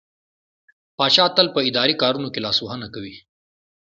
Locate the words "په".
1.55-1.59